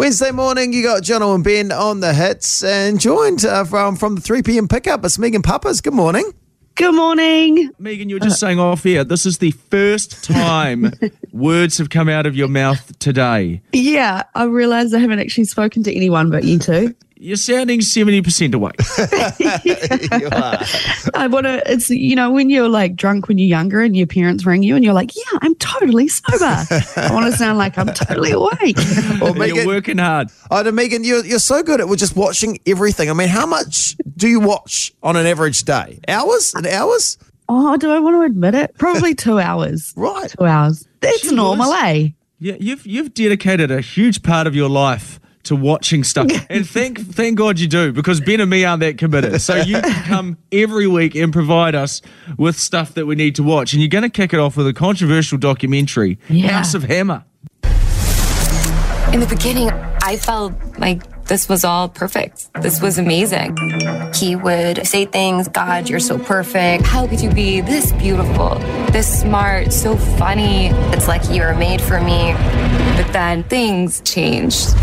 [0.00, 4.14] Wednesday morning, you got Jono and Ben on the hits and joined uh, from, from
[4.14, 4.66] the 3 p.m.
[4.66, 5.04] pickup.
[5.04, 5.82] It's Megan Papas.
[5.82, 6.24] Good morning.
[6.74, 7.68] Good morning.
[7.78, 10.90] Megan, you were just saying off here, this is the first time
[11.32, 13.60] words have come out of your mouth today.
[13.74, 16.94] Yeah, I realise I haven't actually spoken to anyone but you two.
[17.22, 18.76] You're sounding 70% awake.
[20.22, 20.58] you are.
[21.14, 24.06] I want to, it's, you know, when you're like drunk when you're younger and your
[24.06, 26.44] parents ring you and you're like, yeah, I'm totally sober.
[26.96, 28.76] I want to sound like I'm totally awake.
[29.20, 30.30] Well, And you're working hard.
[30.50, 33.10] oh, no, Megan, you're, you're so good at just watching everything.
[33.10, 36.00] I mean, how much do you watch on an average day?
[36.08, 37.18] Hours and hours?
[37.50, 38.74] Oh, do I want to admit it?
[38.78, 39.92] Probably two hours.
[40.00, 40.30] Right.
[40.38, 40.88] Two hours.
[41.00, 41.80] That's Gee normal, whiz.
[41.82, 42.08] eh?
[42.38, 45.19] Yeah, you've you've dedicated a huge part of your life
[45.50, 48.98] to watching stuff, and thank thank God you do because Ben and me aren't that
[48.98, 49.40] committed.
[49.42, 52.00] So you can come every week and provide us
[52.38, 54.66] with stuff that we need to watch, and you're going to kick it off with
[54.68, 56.48] a controversial documentary, Yeah.
[56.52, 57.24] House of Hammer.
[59.12, 59.70] In the beginning,
[60.02, 62.48] I felt like this was all perfect.
[62.62, 63.56] This was amazing.
[64.14, 66.84] He would say things, God, you're so perfect.
[66.86, 68.54] How could you be this beautiful,
[68.92, 70.68] this smart, so funny?
[70.94, 72.34] It's like you were made for me.
[72.96, 74.74] But then things changed.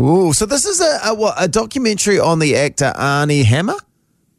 [0.00, 3.76] Ooh, so this is a, a what a documentary on the actor Arnie Hammer.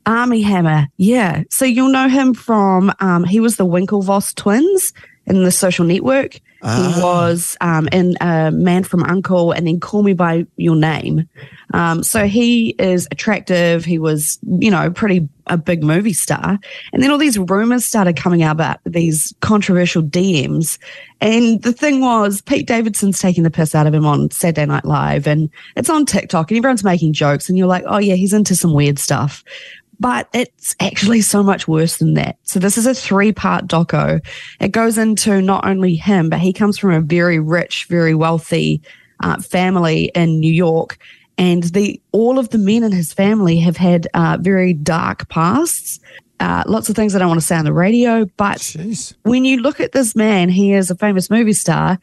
[0.06, 1.44] Armie Hammer, yeah.
[1.50, 4.94] So you'll know him from um, he was the Winklevoss twins
[5.28, 6.40] in the Social Network.
[6.64, 11.30] He was um, in a Man from Uncle, and then Call Me by Your Name.
[11.76, 13.86] Um, so he is attractive.
[13.86, 16.58] He was, you know, pretty a big movie star,
[16.92, 20.80] and then all these rumors started coming out about these controversial DMs.
[21.22, 24.86] And the thing was, Pete Davidson's taking the piss out of him on Saturday Night
[24.86, 28.34] Live, and it's on TikTok, and everyone's making jokes, and you're like, oh yeah, he's
[28.34, 29.44] into some weird stuff
[29.99, 32.38] but it's actually so much worse than that.
[32.43, 34.25] So this is a three part doco.
[34.59, 38.81] It goes into not only him, but he comes from a very rich, very wealthy
[39.21, 40.97] uh, family in New York.
[41.38, 45.99] And the all of the men in his family have had uh, very dark pasts.
[46.39, 49.13] Uh, lots of things I don't want to say on the radio, but Jeez.
[49.23, 51.97] when you look at this man, he is a famous movie star.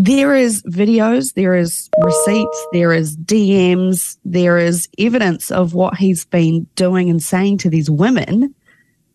[0.00, 6.24] There is videos, there is receipts, there is DMs, there is evidence of what he's
[6.24, 8.54] been doing and saying to these women,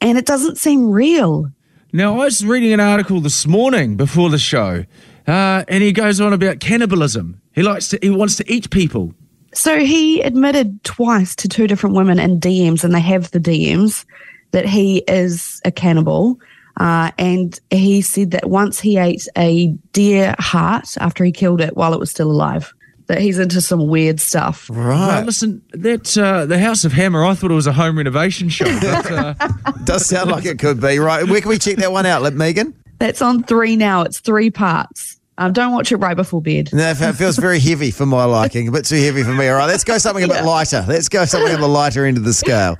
[0.01, 1.49] and it doesn't seem real.
[1.93, 4.83] Now, I was reading an article this morning before the show,
[5.25, 7.39] uh, and he goes on about cannibalism.
[7.53, 9.13] He likes to, he wants to eat people.
[9.53, 14.03] So he admitted twice to two different women in DMs, and they have the DMs
[14.51, 16.39] that he is a cannibal.
[16.79, 21.75] Uh, and he said that once he ate a deer heart after he killed it
[21.77, 22.73] while it was still alive,
[23.07, 24.69] that he's into some weird stuff.
[24.69, 25.25] Now, Right.
[25.25, 28.65] listen, that uh, the House of Hammer, I thought it was a home renovation show.
[28.79, 29.33] But, uh,
[29.83, 30.99] Does sound like it could be.
[30.99, 31.27] Right.
[31.27, 32.73] Where can we check that one out, Let Megan?
[32.99, 34.05] That's on ThreeNow.
[34.05, 35.19] It's three parts.
[35.37, 36.69] Um, don't watch it right before bed.
[36.73, 39.47] No, it feels very heavy for my liking, a bit too heavy for me.
[39.49, 40.85] All right, let's go something a bit lighter.
[40.87, 42.77] Let's go something on the lighter end of the scale.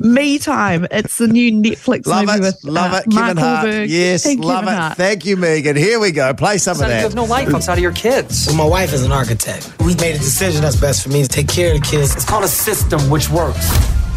[0.00, 0.86] Me Time.
[0.90, 3.66] It's the new Netflix Love movie it, with love uh, it, Mark Hart.
[3.66, 4.76] Wahlberg Yes, and love Kevin it.
[4.78, 4.96] Hart.
[4.96, 5.76] Thank you, Megan.
[5.76, 6.32] Here we go.
[6.34, 7.16] Play some of You have that.
[7.16, 8.46] no life outside of your kids.
[8.46, 9.72] Well, my wife is an architect.
[9.80, 12.14] We made a decision that's best for me to take care of the kids.
[12.14, 13.68] It's called a system which works.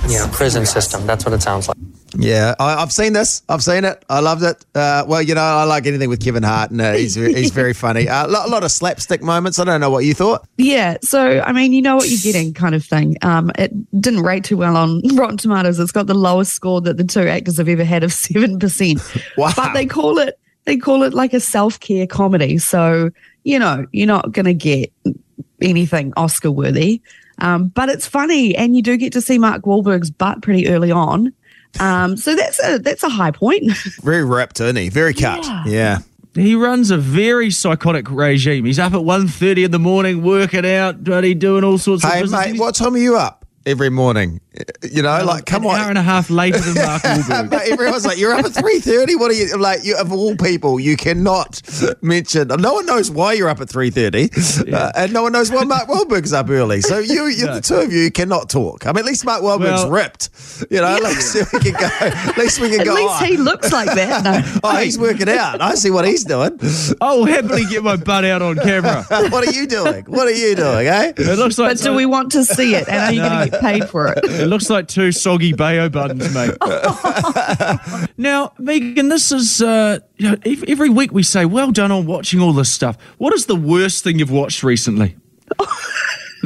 [0.09, 1.05] Yeah, prison system.
[1.07, 1.77] That's what it sounds like.
[2.17, 3.41] Yeah, I, I've seen this.
[3.49, 4.03] I've seen it.
[4.09, 4.65] I loved it.
[4.75, 7.73] Uh, well, you know, I like anything with Kevin Hart, and uh, he's he's very
[7.73, 8.07] funny.
[8.13, 9.57] Uh, a lot, lot of slapstick moments.
[9.57, 10.45] I don't know what you thought.
[10.57, 10.97] Yeah.
[11.01, 13.15] So, I mean, you know what you're getting kind of thing.
[13.23, 15.79] Um, it didn't rate too well on Rotten Tomatoes.
[15.79, 19.37] It's got the lowest score that the two actors have ever had of 7%.
[19.37, 19.51] Wow.
[19.55, 22.57] But they call it, they call it like a self-care comedy.
[22.59, 23.09] So,
[23.45, 24.91] you know, you're not going to get
[25.61, 27.01] anything Oscar worthy.
[27.39, 28.55] Um, but it's funny.
[28.55, 31.33] And you do get to see Mark Wahlberg's butt pretty early on.
[31.79, 33.71] Um, so that's a, that's a high point.
[34.03, 34.89] Very ripped, isn't he?
[34.89, 35.43] Very cut.
[35.45, 35.63] Yeah.
[35.65, 35.97] Yeah.
[36.35, 38.65] he runs a very psychotic regime.
[38.65, 42.21] He's up at 1.30 in the morning, working out, bloody doing all sorts of Hey,
[42.21, 42.45] business.
[42.51, 44.39] mate, what time are you up every morning?
[44.83, 45.75] You know, like, come An on.
[45.79, 47.49] hour and a half later than Mark Wahlberg.
[47.49, 49.15] But everyone's like, you're up at three thirty.
[49.15, 49.83] What are you like?
[49.83, 51.61] You of all people, you cannot
[52.01, 52.49] mention.
[52.49, 54.29] No one knows why you're up at three thirty,
[54.71, 56.81] uh, and no one knows why Mark Wahlberg's up early.
[56.81, 58.85] So you, you the two of you, cannot talk.
[58.85, 60.29] I mean, at least Mark Wahlberg's Well- ripped.
[60.69, 61.89] You know, at least we can go.
[62.01, 62.93] At least we can At go.
[62.93, 64.23] least oh, he looks like that.
[64.23, 64.59] No.
[64.63, 65.61] oh, he's working out.
[65.61, 66.59] I see what he's doing.
[67.01, 69.03] I will happily get my butt out on camera.
[69.33, 70.03] What are you doing?
[70.05, 70.85] What are you doing?
[70.87, 71.13] Eh?
[71.17, 72.87] It looks like But do we want to see it?
[72.87, 74.23] And are you going to get paid for it?
[74.43, 78.09] It looks like two soggy bao buns, mate.
[78.17, 80.37] now, Megan, this is uh, you know,
[80.67, 84.03] every week we say, "Well done on watching all this stuff." What is the worst
[84.03, 85.15] thing you've watched recently?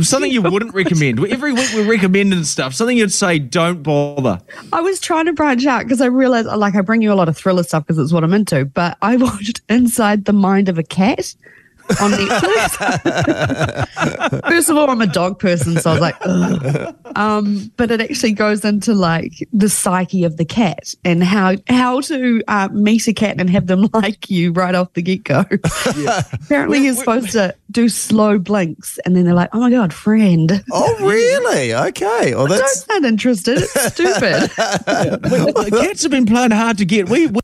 [0.01, 1.25] Something you wouldn't recommend.
[1.25, 2.75] Every week we're recommending stuff.
[2.75, 4.39] Something you'd say, "Don't bother."
[4.71, 7.29] I was trying to branch out because I realized, like, I bring you a lot
[7.29, 8.65] of thriller stuff because it's what I'm into.
[8.65, 11.33] But I watched Inside the Mind of a Cat
[12.01, 13.87] on Netflix.
[14.49, 16.95] First of all, I'm a dog person, so I was like, Ugh.
[17.15, 22.01] um, but it actually goes into like the psyche of the cat and how how
[22.01, 25.43] to uh, meet a cat and have them like you right off the get go.
[26.33, 30.63] Apparently, you're supposed to do slow blinks, and then they're like, "Oh my god, friend."
[30.71, 31.73] Oh, really?
[31.73, 32.35] Okay.
[32.35, 33.57] Well, Don't that's sound interested.
[33.59, 34.51] It's stupid.
[35.71, 37.09] Cats have been playing hard to get.
[37.09, 37.39] We, we, we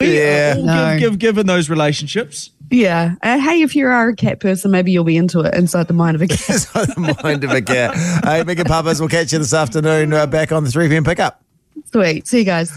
[0.00, 0.54] Yeah.
[0.54, 0.98] No.
[0.98, 2.50] give, give, give in those relationships.
[2.70, 3.14] yeah.
[3.22, 5.94] Uh, hey, if you are a cat person, maybe you'll be into it inside the
[5.94, 6.40] mind of a cat.
[6.48, 7.94] inside the mind of a cat.
[8.24, 11.04] Hey, Megan Papas, we'll catch you this afternoon uh, back on the 3 p.m.
[11.04, 11.42] pickup.
[11.92, 12.26] Sweet.
[12.26, 12.72] See you guys.